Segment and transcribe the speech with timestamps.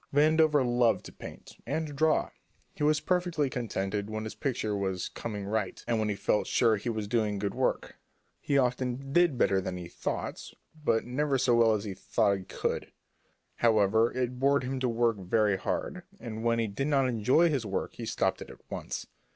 [0.11, 2.31] Vandover loved to paint and to draw.
[2.73, 6.75] He was perfectly contented when his picture was "coming right," and when he felt sure
[6.75, 7.97] he was doing good work.
[8.39, 11.93] He often did better than he thought he would, but never so well as he
[11.93, 12.91] thought he could.
[13.57, 17.63] However, it bored him to work very hard, and when he did not enjoy his
[17.63, 19.05] work he stopped it at once.